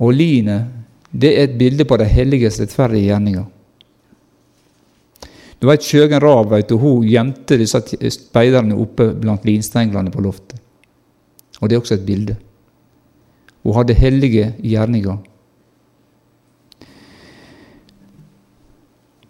[0.00, 0.68] Og lynet,
[1.10, 3.46] det er et bilde på de helliges rettferdige gjerninger.
[5.60, 7.82] Du veit Sjøgen Rav vet du, hun gjemte disse
[8.14, 10.56] speiderne oppe blant linstenglene på loftet.
[11.60, 12.36] Og det er også et bilde.
[13.62, 15.18] Hun hadde hellige gjerninger.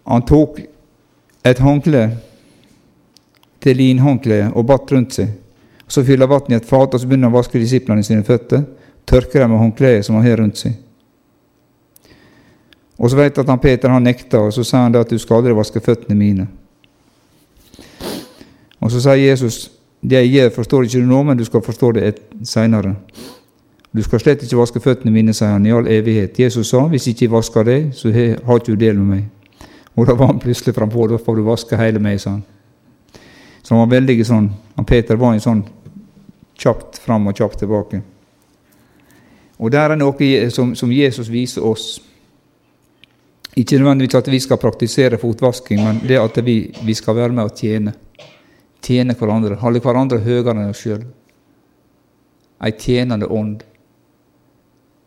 [0.07, 0.61] Han tok
[1.45, 2.05] et håndkle
[3.61, 5.35] til linhåndkleet og batt rundt seg.
[5.91, 8.63] Så fyller vann i et fat, og så begynner han å vaske disiplene sine føtter.
[9.09, 10.77] Tørker dem med håndkleet som han har rundt seg.
[13.01, 15.17] Og så vet at han Peter han nekta, og så sa han det at du
[15.19, 16.47] skal aldri vaske føttene mine.
[18.81, 21.91] Og så sier Jesus det jeg gjør, forstår ikke du nå, men du skal forstå
[21.97, 22.13] det
[22.45, 22.95] seinere.
[23.91, 26.39] Du skal slett ikke vaske føttene mine, sier han, i all evighet.
[26.39, 29.59] Jesus sa hvis ikke jeg vasker deg, så har ikke du del med meg.
[29.97, 31.09] Og da var han plutselig frampå.
[31.11, 32.43] Da får du vaske hele meg, sa han.
[33.61, 35.61] Så han var veldig sånn han Peter var en sånn
[36.57, 38.01] kjapt fram og kjapt tilbake.
[39.61, 41.99] Og der er noe som, som Jesus viser oss.
[43.55, 47.49] Ikke nødvendigvis at vi skal praktisere fotvasking, men det at vi, vi skal være med
[47.49, 47.93] og tjene.
[48.81, 49.59] Tjene hverandre.
[49.61, 51.03] Holde hverandre høyere enn oss sjøl.
[52.61, 53.61] Ei tjenende ånd.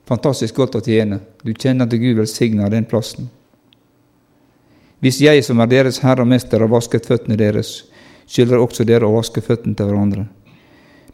[0.07, 1.19] Fantastisk godt å tjene.
[1.43, 3.31] Du kjenner at Gud velsigner den plassen.
[5.03, 7.83] Hvis jeg som er deres herre og mester har vasket føttene deres,
[8.31, 10.29] skylder også dere å vaske føttene til hverandre.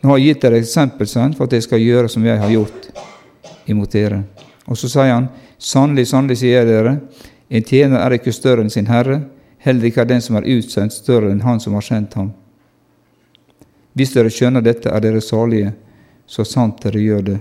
[0.01, 2.91] Nå har jeg gitt dere eksempel for at jeg skal gjøre som jeg har gjort
[3.67, 4.23] imot dere.
[4.67, 6.97] Og så sier han, sannelig, sannelig sier jeg dere,
[7.51, 9.23] en tjener er ikke større enn sin herre,
[9.61, 12.31] heller ikke er den som er utsendt, større enn han som har sendt ham.
[13.99, 15.73] Hvis dere skjønner dette, er dere salige,
[16.31, 17.39] så sant dere gjør det.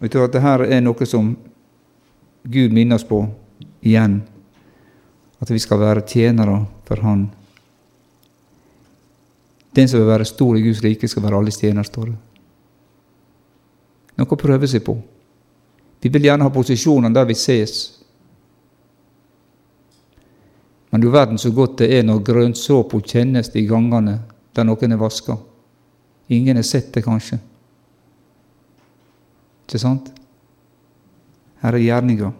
[0.00, 1.34] Og jeg tror at dette er noe som
[2.42, 3.20] Gud minner oss på
[3.86, 4.16] igjen.
[5.38, 7.28] At vi skal være tjenere for Han.
[9.72, 12.18] Den som vil være stor i Guds rike, skal være alles tjener, står det.
[14.20, 14.98] Noe å prøve seg på.
[16.02, 17.76] Vi vil gjerne ha posisjoner der vi ses.
[20.92, 24.18] Men du verden så godt det er når grønnsåpa kjennes i gangene
[24.52, 25.38] der noen er vaska.
[26.28, 27.38] Ingen har sett det, kanskje.
[29.64, 30.10] Ikke sant?
[31.62, 32.32] Her er gjerninga.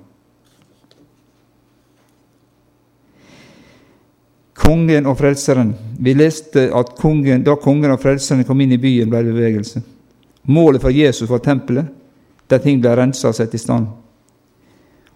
[4.73, 5.75] Kongen og frelseren.
[6.01, 9.83] Vi leste at kongen, da kongen og frelseren kom inn i byen, ble det bevegelse.
[10.49, 11.91] Målet for Jesus var tempelet,
[12.49, 13.91] der ting ble rensa og satt i stand.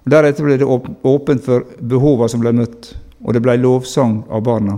[0.04, 2.90] Og Deretter ble det åpent for behova som ble møtt,
[3.24, 4.76] og det ble lovsang av barna.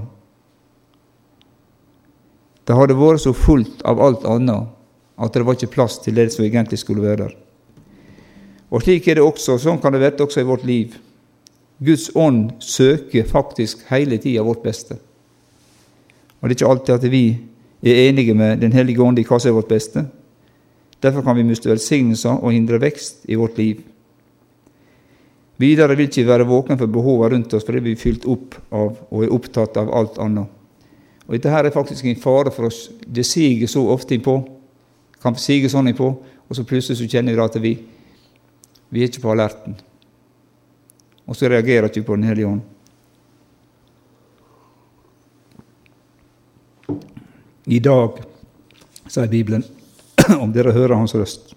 [2.63, 4.71] Det hadde vært så fullt av alt annet
[5.19, 7.35] at det var ikke plass til det som egentlig skulle være der.
[8.71, 10.95] Og slik er det også, sånn kan det være også i vårt liv.
[11.79, 14.97] Guds ånd søker faktisk hele tida vårt beste.
[16.39, 17.25] Og det er ikke alltid at vi
[17.83, 20.05] er enige med Den hellige ånd i hva som er vårt beste.
[21.03, 23.83] Derfor kan vi miste velsignelser og hindre vekst i vårt liv.
[25.59, 28.99] Videre vil ikke være våkne for behovene rundt oss fordi vi er fylt opp av
[29.11, 30.47] og er opptatt av alt annet.
[31.27, 32.89] Og Dette her er faktisk en fare for oss.
[33.07, 34.39] Det siger så ofte innpå.
[35.23, 36.09] Kan sige sånn innpå,
[36.49, 37.73] og så plutselig så kjenner vi at vi,
[38.91, 39.75] vi er ikke på alerten.
[41.29, 42.65] Og så reagerer ikke på Den hellige ånd.
[47.69, 48.23] I dag,
[49.13, 49.65] sier Bibelen,
[50.43, 51.53] om dere hører Hans røst.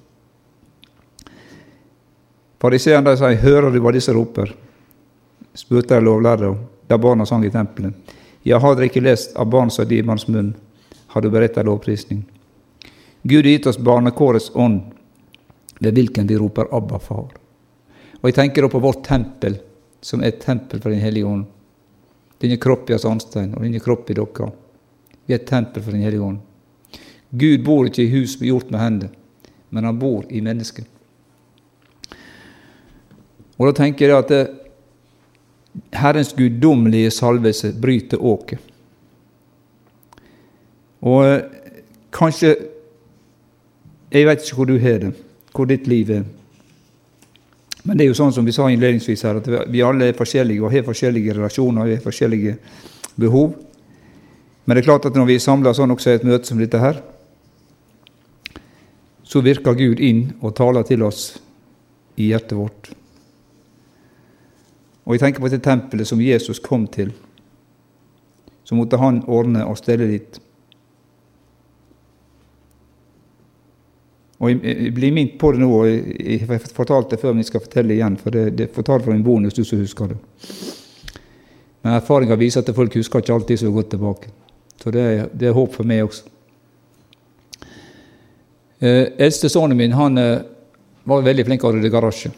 [2.61, 4.51] Fariseerne sier, 'Hører du hva disse roper?'
[5.55, 6.51] spurte de lovlærde
[6.88, 7.93] da barna sang i tempelet.
[8.43, 10.53] Ja, har dere ikke lest av barns og dimanns munn,
[11.07, 12.24] har du beredt ei lovprisning.
[13.24, 14.82] Gud har gitt oss barnekårets ånd,
[15.80, 17.40] ved hvilken vi roper 'Abba, far'.
[18.22, 19.57] Og Jeg tenker da på vårt tempel,
[20.01, 21.45] som er et tempel for Den hellige ånd.
[22.41, 24.51] Denne kropp i sandstein, og denne kropp i dere.
[25.26, 26.39] Vi er et tempel for Den hellige ånd.
[27.32, 29.11] Gud bor ikke i hus gjort med hender,
[29.69, 30.86] men han bor i mennesket.
[33.57, 34.41] Og da tenker jeg at det,
[35.95, 38.59] Herrens guddommelige salvelse bryter åket.
[41.01, 41.41] Og eh,
[42.11, 42.55] kanskje
[44.11, 45.13] Jeg vet ikke hvor du har det,
[45.55, 46.26] hvor ditt liv er.
[47.84, 50.61] Men det er jo sånn som vi sa innledningsvis her, at vi alle er forskjellige
[50.61, 52.55] og har forskjellige relasjoner og har forskjellige
[53.19, 53.55] behov.
[54.65, 56.61] Men det er klart at når vi er samla sånn også i et møte som
[56.61, 57.01] dette her,
[59.25, 61.39] så virker Gud inn og taler til oss
[62.19, 62.91] i hjertet vårt.
[65.07, 67.13] Og jeg tenker på det tempelet som Jesus kom til.
[68.67, 70.38] Så måtte han ordne og stelle dit.
[74.41, 77.51] Og Jeg blir minnet på det nå, og jeg har fortalt det før, men jeg
[77.51, 78.17] skal fortelle igjen.
[78.17, 80.17] For det, det fortalt fra en bonus, du som husker det.
[81.81, 84.31] Men erfaringa viser at folk husker ikke alltid så godt tilbake.
[84.81, 85.05] Så det,
[85.37, 86.25] det er håp for meg også.
[88.81, 90.41] Eh, eldste sønnen min han eh,
[91.05, 92.33] var veldig flink til å rydde garasje.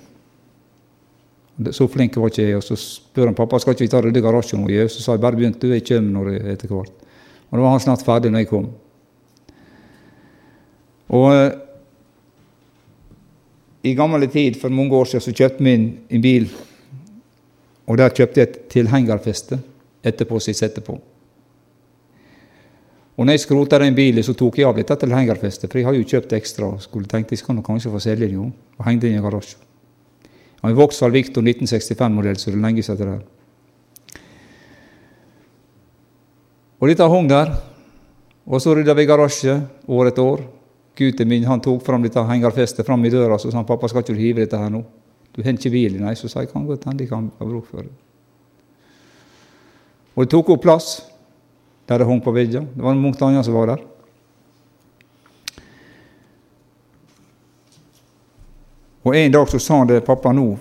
[1.71, 2.59] Så flink var ikke jeg.
[2.59, 4.67] Og så spør han pappa skal ikke vi ta rydde garasjen.
[4.67, 7.03] Og så sa jeg bare begynt, du, jeg kommer når jeg etter hvert.
[7.47, 8.71] Og da var han snart ferdig når jeg kom.
[11.13, 11.51] Og eh,
[13.84, 16.47] i gamle tid, for mange år siden, så kjøpte vi en bil.
[17.88, 19.59] Og der kjøpte jeg et tilhengerfeste
[20.03, 20.95] etterpå som jeg setter på.
[23.13, 25.97] Og når jeg skrota den bilen, så tok jeg av dette tilhengerfestet, for jeg har
[25.97, 26.71] jo kjøpt ekstra.
[26.73, 29.59] og skulle tenkt jeg skal kanskje få selge det, jo, og henge det i garasjen.
[30.63, 34.23] Han er Vauxhall Victor 1965-modell, så det er lenge siden det der.
[36.79, 37.53] Og dette hang der.
[38.45, 40.41] Og så rydda vi garasje år etter år.
[40.97, 44.03] Gutten min han tok fram dette hengerfestet fram i døra så sa han, pappa skal
[44.03, 44.83] ikke du hive dette her nå.
[45.33, 46.13] Du har ikke bil, nei.
[46.13, 47.93] Så sa jeg kan godt hende de kan ha bruk for det.
[50.13, 50.91] Og det tok opp plass
[51.89, 52.69] der det hang på veggen.
[52.75, 53.81] Det var mange andre som var der.
[59.03, 60.57] Og En dag så sa han det, pappa, nå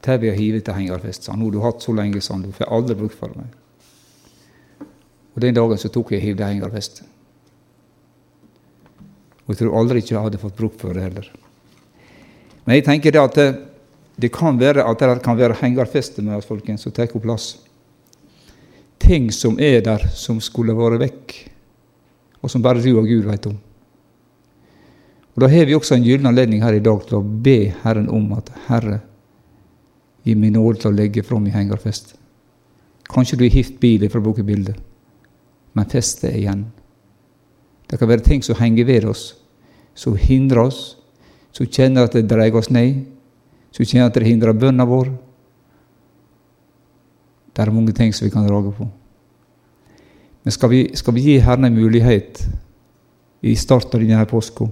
[0.00, 1.28] tar vi og hiver til hengerfest.
[1.36, 3.50] Nå du har hatt så lenge, sånn, han, du får aldri bruk for meg.
[5.34, 7.13] Og Den dagen så tok jeg og hivde hengerfestet.
[9.44, 11.28] Og jeg tror aldri ikke jeg hadde fått bruk for det heller.
[12.64, 13.48] Men jeg tenker det at det,
[14.16, 17.54] det kan være at det kan være hengerfeste med oss, folkens, som tar opp plass.
[19.04, 21.34] Ting som er der, som skulle vært vekk,
[22.40, 23.58] og som bare du og Gud vet om.
[25.34, 28.06] Og Da har vi også en gyllen anledning her i dag til å be Herren
[28.08, 29.00] om at Herre,
[30.24, 32.14] gi meg nåde til å legge fra i hengerfest.
[33.10, 34.78] Kanskje du har hivd bilen fra bokebildet,
[35.74, 36.62] men festet er igjen.
[37.94, 39.36] Det kan være ting som henger ved oss,
[39.94, 40.96] som hindrer oss,
[41.54, 43.04] som kjenner at det dreier oss ned,
[43.70, 45.12] som kjenner at det hindrer bønna vår.
[47.54, 48.88] Det er mange ting som vi kan drage på.
[50.42, 52.42] Men skal vi, skal vi gi Herren en mulighet
[53.46, 54.66] i starten av denne påska?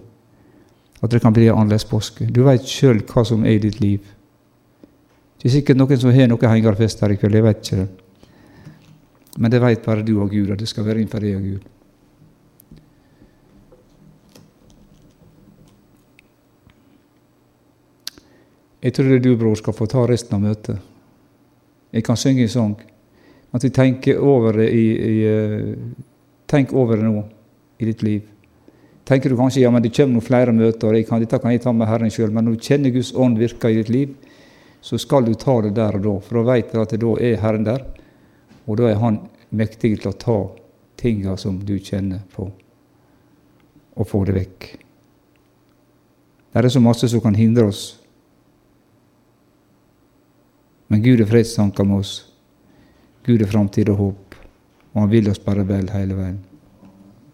[1.03, 2.29] at det kan bli en annerledes påske.
[2.31, 4.07] Du veit sjøl hva som er i ditt liv.
[5.39, 7.89] Det er sikkert noen som har noe hengerfest her i kveld, jeg vet ikke det.
[9.43, 11.65] Men det veit bare du og Gud, at det skal være innenfor deg og Gud.
[18.83, 20.79] Jeg tror du, bror, skal få ta resten av møtet.
[21.93, 22.75] Jeg kan synge en sang.
[23.53, 25.75] At vi tenker over det i, i, eh,
[26.53, 27.23] Tenk over det nå
[27.81, 28.23] i ditt liv
[29.05, 31.63] tenker du kanskje ja, men det kommer noen flere møter, og kan, dette kan jeg
[31.65, 32.33] ta med Herren sjøl.
[32.33, 34.15] Men når du kjenner Guds ånd virke i ditt liv,
[34.83, 36.15] så skal du ta det der og da.
[36.25, 37.85] For da vet du at da er Herren der,
[38.67, 39.21] og da er Han
[39.51, 40.39] mektig til å ta
[40.97, 42.47] tinga som du kjenner på,
[43.97, 44.69] og få det vekk.
[46.53, 48.02] Det er så masse som kan hindre oss.
[50.93, 52.11] Men Gud er fredstanker med oss.
[53.25, 54.35] Gud er framtid og håp,
[54.93, 56.41] og Han vil oss bare vel hele veien.